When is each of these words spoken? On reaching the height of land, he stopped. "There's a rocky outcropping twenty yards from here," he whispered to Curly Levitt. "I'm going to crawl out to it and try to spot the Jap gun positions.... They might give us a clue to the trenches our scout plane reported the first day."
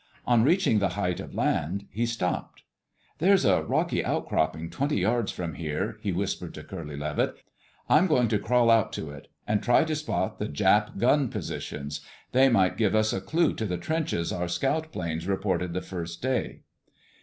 On 0.25 0.41
reaching 0.43 0.79
the 0.79 0.89
height 0.97 1.19
of 1.19 1.35
land, 1.35 1.85
he 1.91 2.07
stopped. 2.07 2.63
"There's 3.19 3.45
a 3.45 3.61
rocky 3.61 4.03
outcropping 4.03 4.71
twenty 4.71 4.99
yards 5.01 5.31
from 5.31 5.53
here," 5.53 5.99
he 6.01 6.11
whispered 6.11 6.55
to 6.55 6.63
Curly 6.63 6.97
Levitt. 6.97 7.35
"I'm 7.87 8.07
going 8.07 8.27
to 8.29 8.39
crawl 8.39 8.71
out 8.71 8.91
to 8.93 9.11
it 9.11 9.27
and 9.45 9.61
try 9.61 9.83
to 9.83 9.95
spot 9.95 10.39
the 10.39 10.47
Jap 10.47 10.97
gun 10.97 11.29
positions.... 11.29 12.01
They 12.31 12.49
might 12.49 12.77
give 12.77 12.95
us 12.95 13.13
a 13.13 13.21
clue 13.21 13.53
to 13.53 13.65
the 13.67 13.77
trenches 13.77 14.31
our 14.31 14.47
scout 14.47 14.91
plane 14.91 15.19
reported 15.23 15.73
the 15.73 15.81
first 15.83 16.19
day." 16.19 16.63